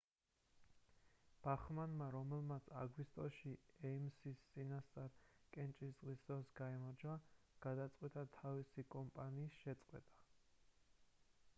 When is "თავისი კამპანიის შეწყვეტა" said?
8.39-10.19